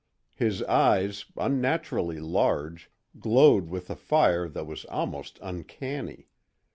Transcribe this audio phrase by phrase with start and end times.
[0.35, 6.25] His eyes, unnaturally large, glowed with a fire that was almost uncanny.